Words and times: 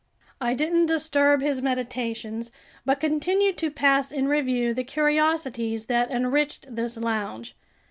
I 0.41 0.55
didn't 0.55 0.87
disturb 0.87 1.41
his 1.43 1.61
meditations 1.61 2.51
but 2.87 2.99
continued 2.99 3.55
to 3.59 3.69
pass 3.69 4.11
in 4.11 4.27
review 4.27 4.73
the 4.73 4.83
curiosities 4.83 5.85
that 5.85 6.09
enriched 6.09 6.75
this 6.75 6.97
lounge. 6.97 7.55